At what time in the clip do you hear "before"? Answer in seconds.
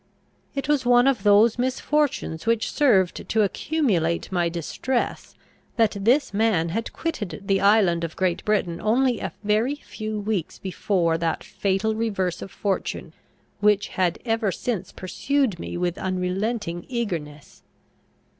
10.57-11.19